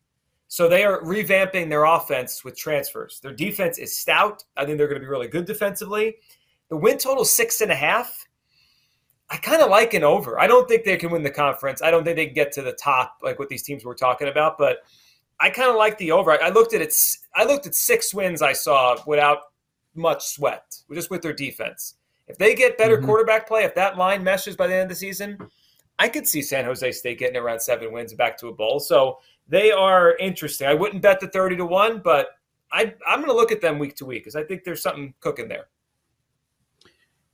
So 0.49 0.67
they 0.67 0.83
are 0.83 1.03
revamping 1.03 1.69
their 1.69 1.85
offense 1.85 2.45
with 2.45 2.57
transfers. 2.57 3.21
Their 3.21 3.35
defense 3.35 3.77
is 3.77 3.95
stout. 3.95 4.43
I 4.57 4.65
think 4.65 4.79
they're 4.79 4.89
going 4.89 5.01
to 5.01 5.05
be 5.05 5.11
really 5.11 5.29
good 5.29 5.45
defensively. 5.45 6.17
The 6.71 6.79
win 6.79 6.97
total 6.97 7.27
six 7.27 7.61
and 7.61 7.71
a 7.71 7.75
half. 7.75 8.27
I 9.33 9.39
kind 9.39 9.63
of 9.63 9.71
like 9.71 9.95
an 9.95 10.05
over. 10.05 10.39
I 10.39 10.47
don't 10.47 10.69
think 10.69 10.85
they 10.85 10.99
can 10.99 11.11
win 11.11 11.23
the 11.23 11.31
conference. 11.31 11.81
I 11.81 11.91
don't 11.91 12.05
think 12.05 12.17
they 12.17 12.27
can 12.27 12.35
get 12.35 12.53
to 12.53 12.63
the 12.63 12.75
top 12.75 13.17
like 13.23 13.39
what 13.39 13.49
these 13.49 13.63
teams 13.63 13.83
were 13.83 13.95
talking 13.95 14.29
about, 14.29 14.59
but 14.59 14.81
I 15.41 15.49
kind 15.49 15.71
of 15.71 15.77
like 15.77 15.97
the 15.97 16.13
over. 16.13 16.31
I 16.31 16.51
looked 16.51 16.75
at 16.75 16.83
it. 16.83 16.95
I 17.35 17.45
looked 17.45 17.67
at 17.67 17.75
six 17.75 18.13
wins 18.13 18.43
I 18.43 18.53
saw 18.53 18.99
without 19.07 19.39
much 19.95 20.27
sweat, 20.27 20.77
just 20.93 21.09
with 21.09 21.23
their 21.23 21.33
defense. 21.33 21.95
If 22.29 22.37
they 22.37 22.55
get 22.55 22.77
better 22.77 22.99
mm-hmm. 22.99 23.07
quarterback 23.07 23.49
play, 23.49 23.65
if 23.65 23.75
that 23.75 23.97
line 23.97 24.23
meshes 24.23 24.55
by 24.55 24.67
the 24.67 24.75
end 24.75 24.83
of 24.83 24.89
the 24.91 24.97
season, 24.97 25.39
I 25.99 26.11
could 26.11 26.29
see 26.29 26.43
San 26.43 26.67
Jose 26.67 26.93
State 26.93 27.19
getting 27.19 27.39
around 27.39 27.61
seven 27.61 27.91
wins 27.91 28.13
back 28.13 28.37
to 28.39 28.49
a 28.49 28.53
bowl. 28.53 28.81
So 28.81 29.19
they 29.49 29.73
are 29.73 30.15
interesting. 30.19 30.69
I 30.69 30.75
wouldn't 30.75 31.01
bet 31.01 31.21
the 31.21 31.29
thirty 31.29 31.57
to 31.57 31.65
one, 31.65 32.03
but 32.05 32.29
I, 32.71 32.95
I'm 33.09 33.21
going 33.21 33.31
to 33.31 33.37
look 33.37 33.51
at 33.51 33.63
them 33.63 33.79
week 33.79 33.97
to 33.97 34.05
week 34.05 34.25
because 34.25 34.37
I 34.37 34.45
think 34.45 34.63
there's 34.63 34.83
something 34.83 35.15
cooking 35.21 35.49
there. 35.49 35.69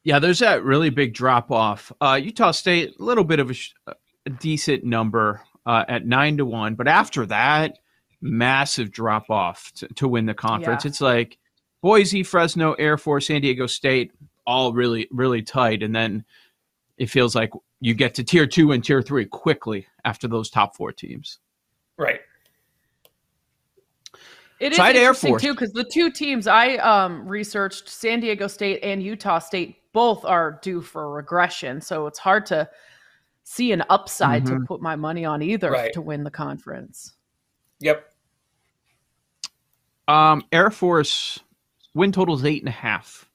Yeah, 0.04 0.18
there's 0.18 0.38
that 0.38 0.64
really 0.64 0.90
big 0.90 1.12
drop 1.12 1.50
off. 1.50 1.92
Uh, 2.00 2.18
Utah 2.22 2.52
State, 2.52 2.94
a 2.98 3.02
little 3.02 3.24
bit 3.24 3.40
of 3.40 3.50
a, 3.50 3.92
a 4.26 4.30
decent 4.30 4.84
number 4.84 5.42
uh, 5.66 5.84
at 5.88 6.06
nine 6.06 6.36
to 6.38 6.46
one, 6.46 6.74
but 6.74 6.88
after 6.88 7.26
that, 7.26 7.78
massive 8.20 8.90
drop 8.90 9.30
off 9.30 9.72
to, 9.74 9.88
to, 9.88 10.08
win 10.08 10.26
the 10.26 10.34
conference. 10.34 10.84
Yeah. 10.84 10.88
It's 10.88 11.00
like 11.00 11.38
Boise, 11.82 12.22
Fresno, 12.22 12.72
Air 12.74 12.96
Force, 12.96 13.26
San 13.26 13.42
Diego 13.42 13.66
State, 13.66 14.12
all 14.46 14.72
really, 14.72 15.08
really 15.10 15.42
tight, 15.42 15.82
and 15.82 15.94
then 15.94 16.24
it 16.96 17.10
feels 17.10 17.34
like 17.34 17.50
you 17.80 17.94
get 17.94 18.14
to 18.14 18.24
tier 18.24 18.46
two 18.46 18.72
and 18.72 18.82
tier 18.82 19.02
three 19.02 19.26
quickly 19.26 19.86
after 20.04 20.26
those 20.26 20.50
top 20.50 20.74
four 20.74 20.92
teams. 20.92 21.38
Right. 21.96 22.20
It 24.60 24.72
is 24.72 24.78
interesting 24.78 25.38
too 25.38 25.52
because 25.52 25.72
the 25.72 25.84
two 25.84 26.10
teams 26.10 26.48
I 26.48 26.76
um, 26.76 27.28
researched, 27.28 27.88
San 27.88 28.20
Diego 28.20 28.48
State 28.48 28.80
and 28.82 29.02
Utah 29.02 29.38
State, 29.38 29.76
both 29.98 30.24
are 30.24 30.60
due 30.62 30.80
for 30.80 31.10
regression. 31.10 31.80
So 31.80 32.06
it's 32.06 32.20
hard 32.20 32.46
to 32.46 32.70
see 33.42 33.72
an 33.72 33.82
upside 33.90 34.44
mm-hmm. 34.44 34.60
to 34.60 34.64
put 34.64 34.80
my 34.80 34.94
money 34.94 35.24
on 35.24 35.42
either 35.42 35.72
right. 35.72 35.92
to 35.92 36.00
win 36.00 36.22
the 36.22 36.30
conference. 36.30 37.14
Yep. 37.80 38.08
Um, 40.06 40.44
Air 40.52 40.70
Force 40.70 41.40
win 41.94 42.12
total 42.12 42.36
is 42.36 42.44
eight 42.44 42.62
and 42.62 42.68
a 42.68 42.70
half. 42.70 43.28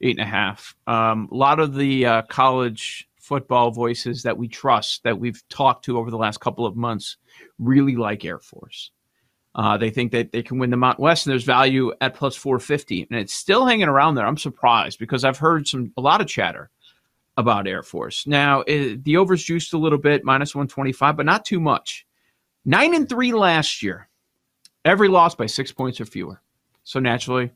Eight 0.00 0.16
and 0.16 0.24
a 0.24 0.30
half. 0.30 0.76
Um, 0.86 1.28
a 1.32 1.34
lot 1.34 1.58
of 1.58 1.74
the 1.74 2.06
uh, 2.06 2.22
college 2.28 3.08
football 3.18 3.72
voices 3.72 4.22
that 4.22 4.38
we 4.38 4.46
trust, 4.46 5.02
that 5.02 5.18
we've 5.18 5.42
talked 5.48 5.86
to 5.86 5.98
over 5.98 6.12
the 6.12 6.16
last 6.16 6.38
couple 6.38 6.66
of 6.66 6.76
months, 6.76 7.16
really 7.58 7.96
like 7.96 8.24
Air 8.24 8.38
Force. 8.38 8.92
Uh, 9.54 9.76
they 9.76 9.90
think 9.90 10.10
that 10.12 10.32
they 10.32 10.42
can 10.42 10.58
win 10.58 10.70
the 10.70 10.76
Mount 10.76 10.98
West, 10.98 11.26
and 11.26 11.32
there's 11.32 11.44
value 11.44 11.92
at 12.00 12.14
plus 12.14 12.34
450, 12.34 13.06
and 13.08 13.20
it's 13.20 13.34
still 13.34 13.64
hanging 13.66 13.88
around 13.88 14.16
there. 14.16 14.26
I'm 14.26 14.36
surprised 14.36 14.98
because 14.98 15.24
I've 15.24 15.38
heard 15.38 15.68
some 15.68 15.92
a 15.96 16.00
lot 16.00 16.20
of 16.20 16.26
chatter 16.26 16.70
about 17.36 17.68
Air 17.68 17.82
Force. 17.82 18.26
Now 18.26 18.62
it, 18.62 19.04
the 19.04 19.16
over's 19.16 19.44
juiced 19.44 19.72
a 19.72 19.78
little 19.78 19.98
bit, 19.98 20.24
minus 20.24 20.54
125, 20.54 21.16
but 21.16 21.26
not 21.26 21.44
too 21.44 21.60
much. 21.60 22.06
Nine 22.64 22.94
and 22.94 23.08
three 23.08 23.32
last 23.32 23.82
year, 23.82 24.08
every 24.84 25.08
loss 25.08 25.34
by 25.34 25.46
six 25.46 25.70
points 25.70 26.00
or 26.00 26.06
fewer. 26.06 26.40
So 26.82 26.98
naturally, 26.98 27.50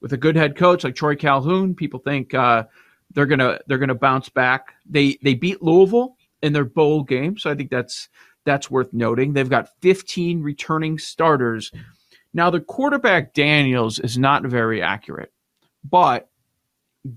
with 0.00 0.12
a 0.12 0.16
good 0.16 0.36
head 0.36 0.56
coach 0.56 0.84
like 0.84 0.94
Troy 0.94 1.14
Calhoun, 1.14 1.74
people 1.74 2.00
think 2.00 2.34
uh, 2.34 2.64
they're 3.12 3.26
gonna 3.26 3.58
they're 3.66 3.78
gonna 3.78 3.94
bounce 3.94 4.28
back. 4.28 4.74
They 4.84 5.18
they 5.22 5.34
beat 5.34 5.62
Louisville 5.62 6.16
in 6.42 6.52
their 6.52 6.64
bowl 6.64 7.02
game, 7.02 7.38
so 7.38 7.50
I 7.50 7.54
think 7.54 7.70
that's 7.70 8.08
that's 8.46 8.70
worth 8.70 8.92
noting. 8.94 9.34
They've 9.34 9.50
got 9.50 9.68
15 9.82 10.42
returning 10.42 10.98
starters. 10.98 11.70
Now, 12.32 12.48
the 12.48 12.60
quarterback 12.60 13.34
Daniels 13.34 13.98
is 13.98 14.16
not 14.16 14.44
very 14.44 14.80
accurate, 14.80 15.32
but 15.84 16.30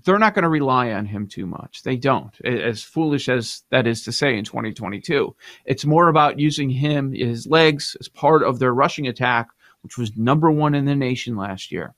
they're 0.04 0.18
not 0.18 0.34
going 0.34 0.42
to 0.42 0.48
rely 0.48 0.92
on 0.92 1.06
him 1.06 1.26
too 1.26 1.46
much. 1.46 1.82
They 1.82 1.96
don't, 1.96 2.38
as 2.44 2.82
foolish 2.82 3.28
as 3.28 3.62
that 3.70 3.86
is 3.86 4.04
to 4.04 4.12
say 4.12 4.36
in 4.36 4.44
2022. 4.44 5.34
It's 5.64 5.84
more 5.84 6.08
about 6.08 6.38
using 6.38 6.70
him, 6.70 7.12
his 7.12 7.46
legs, 7.46 7.96
as 7.98 8.08
part 8.08 8.42
of 8.42 8.58
their 8.58 8.72
rushing 8.74 9.08
attack, 9.08 9.48
which 9.82 9.98
was 9.98 10.16
number 10.16 10.50
one 10.50 10.74
in 10.74 10.84
the 10.84 10.94
nation 10.94 11.36
last 11.36 11.72
year. 11.72 11.94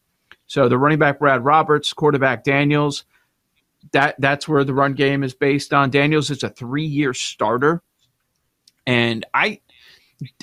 So 0.47 0.69
the 0.69 0.79
running 0.79 0.99
back 0.99 1.19
Brad 1.19 1.45
Roberts, 1.45 1.93
quarterback 1.93 2.45
Daniels, 2.45 3.05
that 3.93 4.15
that's 4.19 4.49
where 4.49 4.65
the 4.65 4.75
run 4.75 4.95
game 4.95 5.23
is 5.23 5.35
based 5.35 5.75
on. 5.75 5.91
Daniels 5.91 6.31
is 6.31 6.43
a 6.43 6.49
three-year 6.49 7.15
starter. 7.15 7.83
And 8.87 9.25
I, 9.35 9.61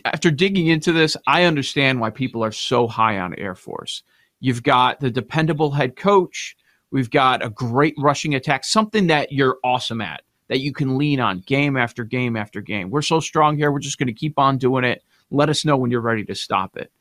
after 0.05 0.31
digging 0.31 0.67
into 0.67 0.91
this, 0.91 1.17
I 1.27 1.43
understand 1.43 1.99
why 1.99 2.09
people 2.09 2.43
are 2.43 2.51
so 2.51 2.87
high 2.87 3.19
on 3.19 3.35
Air 3.35 3.55
Force. 3.55 4.03
You've 4.39 4.63
got 4.63 4.99
the 4.99 5.11
dependable 5.11 5.71
head 5.71 5.95
coach. 5.95 6.55
We've 6.91 7.09
got 7.09 7.43
a 7.43 7.49
great 7.49 7.93
rushing 7.97 8.35
attack, 8.35 8.63
something 8.63 9.07
that 9.07 9.31
you're 9.31 9.57
awesome 9.63 10.01
at, 10.01 10.21
that 10.47 10.59
you 10.59 10.73
can 10.73 10.97
lean 10.97 11.19
on 11.19 11.43
game 11.45 11.77
after 11.77 12.03
game 12.03 12.35
after 12.35 12.61
game. 12.61 12.89
We're 12.89 13.01
so 13.01 13.19
strong 13.19 13.57
here. 13.57 13.71
We're 13.71 13.79
just 13.79 13.99
going 13.99 14.07
to 14.07 14.13
keep 14.13 14.39
on 14.39 14.57
doing 14.57 14.83
it. 14.83 15.03
Let 15.29 15.49
us 15.49 15.65
know 15.65 15.77
when 15.77 15.91
you're 15.91 16.01
ready 16.01 16.25
to 16.25 16.35
stop 16.35 16.77
it. 16.77 16.91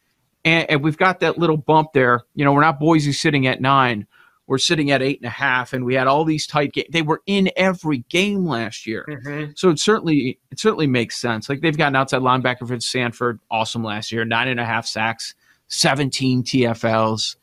And, 0.44 0.70
and, 0.70 0.82
we've 0.82 0.96
got 0.96 1.20
that 1.20 1.38
little 1.38 1.56
bump 1.56 1.92
there. 1.94 2.22
You 2.34 2.44
know, 2.44 2.52
we're 2.52 2.60
not 2.60 2.78
Boise 2.78 3.12
sitting 3.12 3.46
at 3.46 3.60
nine 3.60 4.06
were 4.48 4.58
sitting 4.58 4.90
at 4.90 5.02
eight 5.02 5.20
and 5.20 5.26
a 5.26 5.30
half, 5.30 5.72
and 5.72 5.84
we 5.84 5.94
had 5.94 6.06
all 6.06 6.24
these 6.24 6.46
tight 6.46 6.72
games. 6.72 6.88
They 6.90 7.02
were 7.02 7.22
in 7.26 7.50
every 7.54 7.98
game 8.08 8.46
last 8.46 8.86
year, 8.86 9.06
mm-hmm. 9.08 9.52
so 9.54 9.68
it 9.68 9.78
certainly 9.78 10.40
it 10.50 10.58
certainly 10.58 10.86
makes 10.88 11.18
sense. 11.18 11.48
Like 11.48 11.60
they've 11.60 11.76
got 11.76 11.88
an 11.88 11.96
outside 11.96 12.22
linebacker 12.22 12.66
for 12.66 12.80
Sanford, 12.80 13.38
awesome 13.50 13.84
last 13.84 14.10
year, 14.10 14.24
nine 14.24 14.48
and 14.48 14.58
a 14.58 14.64
half 14.64 14.86
sacks, 14.86 15.34
seventeen 15.68 16.42
TFLs. 16.42 17.36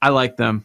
I 0.00 0.10
like 0.10 0.36
them. 0.36 0.64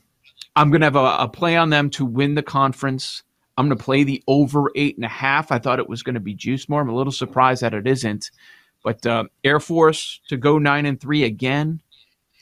I'm 0.56 0.70
gonna 0.70 0.86
have 0.86 0.96
a, 0.96 1.16
a 1.20 1.28
play 1.28 1.58
on 1.58 1.72
them 1.72 1.90
to 1.92 2.06
win 2.06 2.36
the 2.36 2.44
conference. 2.44 3.24
I'm 3.58 3.66
gonna 3.66 3.78
play 3.78 4.04
the 4.04 4.24
over 4.28 4.72
eight 4.76 4.96
and 4.96 5.06
a 5.06 5.10
half. 5.10 5.52
I 5.52 5.58
thought 5.58 5.80
it 5.80 5.90
was 5.90 6.04
gonna 6.04 6.20
be 6.20 6.36
juice 6.36 6.70
more. 6.70 6.82
I'm 6.82 6.90
a 6.90 6.96
little 6.96 7.12
surprised 7.12 7.64
that 7.64 7.74
it 7.74 7.88
isn't. 7.88 8.30
But 8.84 9.06
uh, 9.08 9.26
Air 9.44 9.60
Force 9.60 10.22
to 10.28 10.38
go 10.38 10.60
nine 10.60 10.86
and 10.86 11.02
three 11.02 11.24
again 11.24 11.82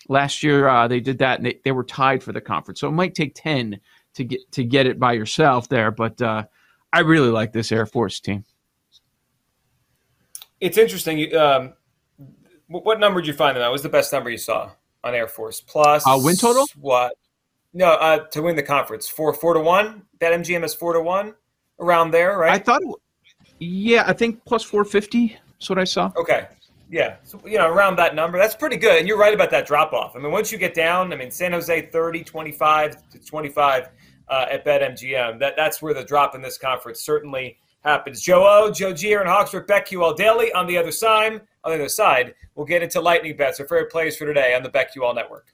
Last 0.09 0.43
year 0.43 0.67
uh, 0.67 0.87
they 0.87 0.99
did 0.99 1.19
that 1.19 1.37
and 1.37 1.45
they, 1.45 1.59
they 1.63 1.71
were 1.71 1.83
tied 1.83 2.23
for 2.23 2.33
the 2.33 2.41
conference. 2.41 2.81
So 2.81 2.89
it 2.89 2.93
might 2.93 3.13
take 3.15 3.33
10 3.35 3.79
to 4.15 4.23
get 4.23 4.51
to 4.51 4.63
get 4.63 4.87
it 4.87 4.99
by 4.99 5.13
yourself 5.13 5.69
there, 5.69 5.91
but 5.91 6.21
uh, 6.21 6.43
I 6.91 7.01
really 7.01 7.29
like 7.29 7.53
this 7.53 7.71
Air 7.71 7.85
Force 7.85 8.19
team. 8.19 8.43
It's 10.59 10.77
interesting. 10.77 11.33
Um, 11.35 11.73
what 12.67 12.99
number 12.99 13.21
did 13.21 13.27
you 13.27 13.33
find 13.33 13.55
them 13.55 13.63
at? 13.63 13.67
What 13.67 13.73
was 13.73 13.83
the 13.83 13.89
best 13.89 14.11
number 14.11 14.29
you 14.29 14.37
saw 14.37 14.71
on 15.03 15.15
Air 15.15 15.27
Force? 15.27 15.61
Plus 15.61 16.05
uh, 16.05 16.19
win 16.21 16.35
total? 16.35 16.65
What? 16.75 17.13
No, 17.73 17.91
uh, 17.91 18.25
to 18.29 18.41
win 18.41 18.55
the 18.55 18.63
conference. 18.63 19.07
Four 19.07 19.33
four 19.33 19.53
to 19.53 19.59
one. 19.59 20.03
That 20.19 20.33
MGM 20.33 20.63
is 20.63 20.73
four 20.73 20.93
to 20.93 21.01
one. 21.01 21.35
Around 21.79 22.11
there, 22.11 22.37
right? 22.37 22.51
I 22.51 22.59
thought. 22.59 22.81
Yeah, 23.59 24.03
I 24.05 24.13
think 24.13 24.43
plus 24.45 24.63
four 24.63 24.83
fifty. 24.83 25.37
That's 25.53 25.69
what 25.69 25.79
I 25.79 25.83
saw. 25.83 26.11
Okay. 26.15 26.47
Yeah, 26.91 27.17
so, 27.23 27.39
you 27.45 27.59
know, 27.59 27.69
around 27.69 27.97
that 27.97 28.15
number, 28.15 28.39
that's 28.39 28.55
pretty 28.55 28.77
good. 28.77 28.97
And 28.97 29.07
you're 29.07 29.17
right 29.17 29.33
about 29.33 29.51
that 29.51 29.67
drop 29.67 29.93
off. 29.93 30.15
I 30.15 30.19
mean, 30.19 30.31
once 30.31 30.51
you 30.51 30.57
get 30.57 30.73
down, 30.73 31.13
I 31.13 31.15
mean, 31.15 31.29
San 31.29 31.51
Jose 31.51 31.89
30, 31.91 32.23
25 32.23 33.09
to 33.09 33.19
25 33.19 33.89
uh, 34.27 34.45
at 34.49 34.65
BetMGM, 34.65 35.39
that, 35.39 35.55
that's 35.55 35.83
where 35.83 35.93
the 35.93 36.03
drop 36.03 36.33
in 36.33 36.41
this 36.41 36.57
conference 36.57 37.01
certainly 37.01 37.57
happens. 37.83 38.21
Joe 38.21 38.45
O, 38.47 38.71
Joe 38.71 38.91
G, 38.91 39.13
and 39.13 39.27
Hawksworth, 39.27 39.67
BetQL 39.67 40.15
Daily 40.15 40.51
on 40.53 40.65
the 40.65 40.77
other 40.77 40.91
side. 40.91 41.41
On 41.63 41.71
the 41.71 41.75
other 41.75 41.89
side, 41.89 42.33
we'll 42.55 42.65
get 42.65 42.81
into 42.81 42.99
lightning 42.99 43.37
bets, 43.37 43.59
or 43.59 43.67
favorite 43.67 43.91
plays 43.91 44.17
for 44.17 44.25
today 44.25 44.55
on 44.55 44.63
the 44.63 44.69
BetQL 44.69 45.13
network. 45.13 45.53